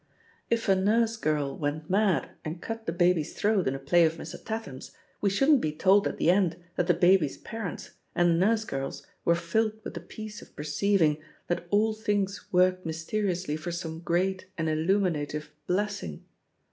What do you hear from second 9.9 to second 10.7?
the peace of